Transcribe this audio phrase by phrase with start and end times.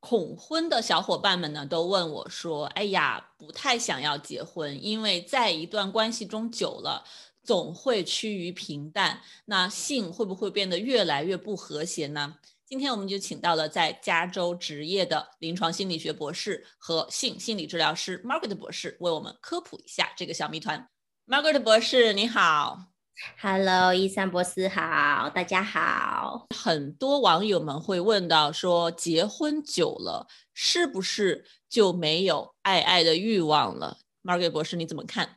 [0.00, 7.04] 恐婚的小伙伴们呢，都问我说：“哎呀，不太想要结婚，因为在一段关系中久了，
[7.42, 9.20] 总会趋于平淡。
[9.46, 20.86] 那性会不会变得越来越不和谐呢？”今天我们就请到了在加州执业的临床心理学博士和性心理治疗师 Margaret 博士，为我们科普一下这个小谜团。
[21.26, 22.97] Margaret 博士，你好。
[23.40, 26.46] Hello，伊三博士好，大家好。
[26.54, 35.36] 很多网友们会问到说，结婚久了是不是就没有爱爱的欲望了？Margaret 博士你怎么看？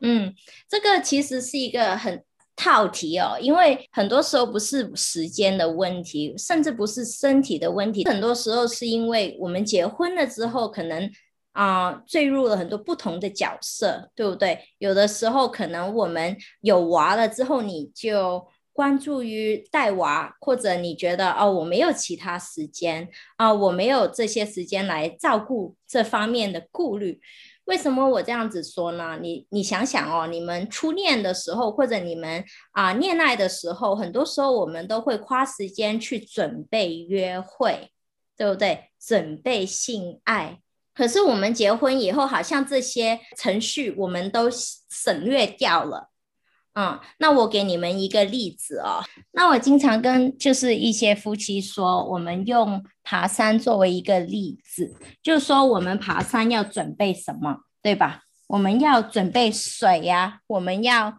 [0.00, 0.34] 嗯，
[0.68, 2.24] 这个其实是一个很
[2.56, 11.08] 套题哦，因为很多时候不是时间的问题，甚至不是身体的问题，很多时候是因为我们结婚了之后可能。
[11.56, 14.58] 啊，坠入了很多不同的角色，对不对？
[14.76, 27.18] 有的时候可能我们有娃了之后，你就关注于带娃，或者你觉得哦，我没有其他时间啊，我没有这些时间来照顾这方面的顾虑。
[27.64, 29.18] 为什么我这样子说呢？
[29.22, 37.90] 你你想想哦，你们初恋的时候，或者你们啊恋爱的时候，很多时候我们都会花时间去准备约会，
[38.36, 38.90] 对不对？
[39.00, 40.60] 准备性爱。
[40.96, 46.10] 可是我们结婚以后，好像这些程序我们都省略掉了。
[46.78, 49.02] 嗯，那我给你们一个例子哦。
[49.32, 58.22] 那我经常跟就是一些夫妻说，我们用爬山作为一个例子，就是说我们爬山要准备什么，对吧？
[58.48, 61.18] 我们要准备水呀，我们要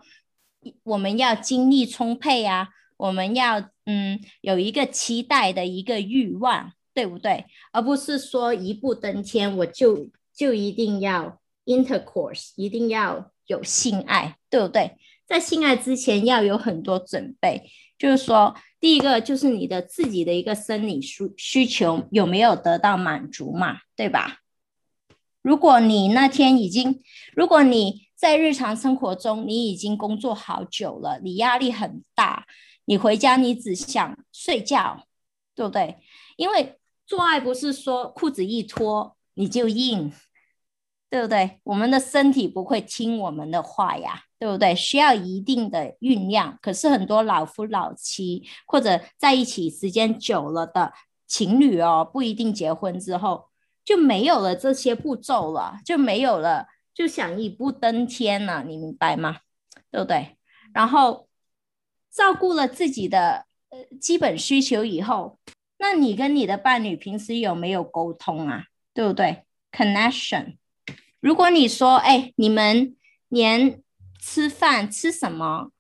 [0.84, 6.72] 我们要精力充沛呀，我们要嗯有一个期待的一个欲望。
[6.98, 7.46] 对不对？
[7.72, 14.98] 而不是说一步登天，我就就一定要 intercourse，一定要有性爱，对不对？
[15.28, 17.70] 在性爱之前要有很多准备，
[18.00, 24.40] 就是说，第一个就是你的自己的一个生理需需求有没有得到满足嘛，对吧？
[25.44, 27.04] 如果你那天已经，
[27.36, 32.48] 如果你在日常生活中你已经工作好久了，你压力很大，
[32.86, 35.06] 你回家你只想睡觉，
[35.54, 35.98] 对不对？
[36.38, 36.77] 因为
[37.08, 40.12] 做爱不是说裤子一脱你就硬，
[41.10, 41.62] 对不对？
[41.64, 44.76] 我们的身体不会听我们的话呀，对不对？
[44.76, 46.60] 需要一定的酝酿。
[46.62, 50.92] 可是很多老夫老妻或者在一起时间久了的
[51.26, 53.46] 情侣哦，不一定结婚之后
[53.86, 59.38] 就没有了这些步骤了，就没有了，就想一步登天了，你明白吗？
[59.90, 60.36] 对不对？
[60.74, 61.30] 然后
[62.12, 65.40] 照顾了自己的呃基本需求以后。
[65.80, 68.66] 那你跟你的伴侣平时有没有沟通啊？
[68.94, 70.56] 对不对？Connection。
[71.20, 72.96] 如果你说，哎，你们
[73.30, 73.82] 连
[74.20, 75.72] 吃饭吃什么？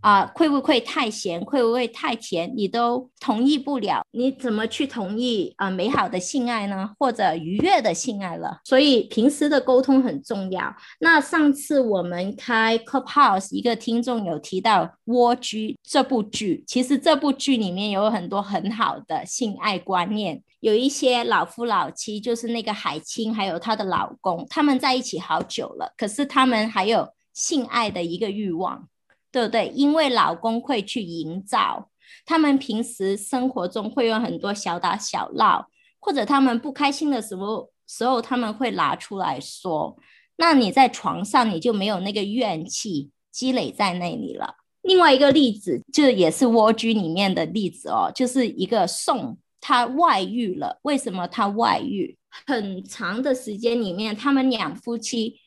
[0.00, 1.44] 啊，会不会太咸？
[1.44, 2.52] 会不会太甜？
[2.54, 5.68] 你都同意不了，你怎么去同意啊？
[5.68, 8.60] 美好的性爱呢，或者愉悦的性爱了？
[8.64, 10.72] 所以平时的沟通很重要。
[11.00, 20.40] 那上次我们开 Clubhouse，一个听众有提到《蜗居》这部剧，其实这部剧里面有很多很好的性爱观念。
[20.60, 28.88] 有一些老夫老妻，就是那个海清还有她的老公，他们在一起好久了，可是他们还有性爱的一个欲望。
[29.36, 29.68] 对不对？
[29.74, 31.90] 因为老公会去营造，
[32.24, 35.68] 他们平时生活中会有很多小打小闹，
[36.00, 39.94] 或者他们不开心的时候，时候他们会拿出来说。
[40.38, 44.54] 那你在床上你就没有那个怨气积累在那里了。
[44.80, 50.80] 另外一个例子，就也是蜗居里面的例子哦，就是一个宋，他外遇了。
[50.80, 52.16] 为什么他外遇？
[52.46, 55.38] 很长的时间里面，他们两夫妻，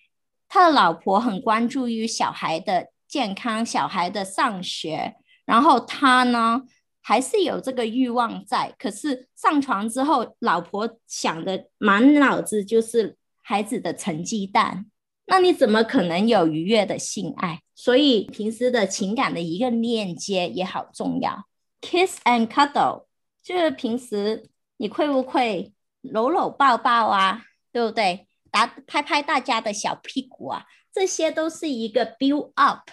[0.48, 2.90] 他的老婆很关注于小孩的。
[3.10, 6.62] 健康小孩的上学，然后他呢
[7.02, 14.86] 还是有这个欲望在，可是上床之后，老婆想的满脑子就是孩子的成绩单，
[15.26, 17.62] 那你怎么可能有愉悦的性爱？
[17.74, 21.46] 所以平时的情感的一个链接也好重要
[21.82, 23.06] ，kiss and cuddle，
[23.42, 24.46] 就是平时
[24.78, 27.42] 你会不会搂搂抱抱啊，
[27.72, 28.28] 对不对？
[28.52, 32.90] 打拍拍大家的小屁股啊，这些都是一个 build up。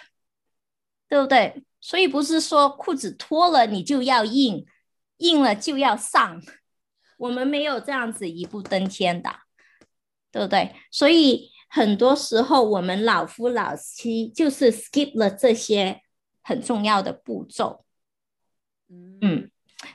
[1.09, 1.63] 对不对？
[1.79, 4.65] 所以不是说裤子脱了你就要硬，
[5.17, 6.41] 硬了就要上，
[7.17, 9.29] 我们没有这样子一步登天的，
[10.31, 10.75] 对不对？
[10.91, 16.01] 所以很多时候我们老夫老妻就是 skip 了这些
[16.43, 17.85] 很重要的步骤。
[18.89, 19.49] 嗯，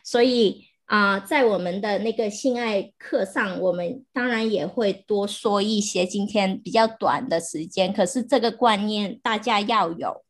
[0.04, 6.04] 所以啊，在我们的那个性爱课上，我们当然也会多说一些。
[6.04, 10.24] 今天比较短的时间，可是这个观念大家要有，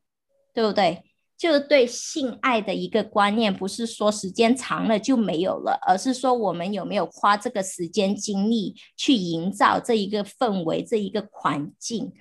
[0.53, 1.03] 对不对？
[1.39, 12.13] 就是对性爱的一个观念，不是说时间长了就没有了，而是说我们有没有花这个时间精力去营造这一个氛围、这一个环境，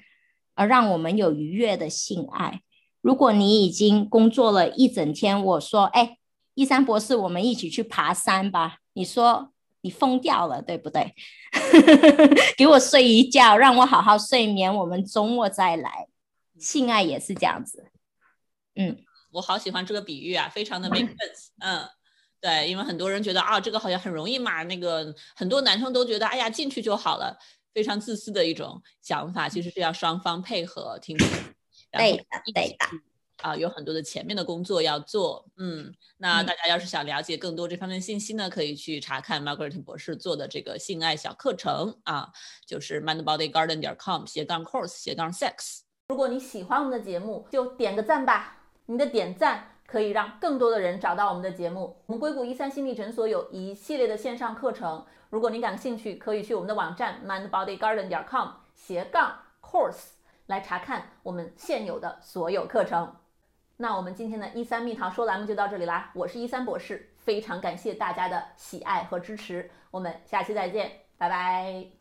[0.55, 2.61] 而让我们有愉悦的性爱。
[3.01, 6.17] 如果你已经工作了一整天，我说，哎，
[6.55, 8.77] 一山博士，我们一起去爬山吧。
[8.93, 9.51] 你说
[9.81, 11.13] 你疯掉了，对不对？
[12.57, 16.07] 给我睡一觉，让我好好睡眠，我们周末再来。
[16.57, 17.90] 性爱也是这样子，
[18.75, 18.97] 嗯。
[19.33, 21.47] 我好喜欢这个比喻啊，非常的 make sense。
[21.59, 21.87] 嗯，
[22.41, 24.61] 对，因为很多人觉得啊，这个好像很容易嘛。
[24.63, 27.39] 那个很多男生都觉得，哎呀，进去就好了，
[27.73, 29.47] 非常自私的一种想法。
[29.47, 31.25] 其实是要双方配合，听懂？
[31.93, 32.85] 对的，对的。
[33.37, 35.49] 啊，有很多的前面的工作要做。
[35.55, 42.33] 嗯，那大家要是想了解更多这方面信息呢，可以去查看 Margaret 博士做的这个性爱小课程啊，
[42.67, 45.83] 就是 mindbodygarden 点 com 斜杠 course 斜杠 sex。
[46.09, 48.57] 如果你喜欢我们的节目，就点个赞吧。
[48.91, 51.95] 你的点赞可以让更多的人找到我们的节目。
[52.07, 60.09] 我们硅谷一三心理诊所有一系列的线上课程，如果您感兴趣，可以去我们的网站 mindbodygarden 点 com 斜杠 course
[60.47, 63.15] 来查看我们现有的所有课程。
[63.77, 72.00] 那我们今天的一三蜜桃说栏目就到这里啦，我是一三博士，非常感谢大家的喜爱和支持，我们下期再见，拜拜。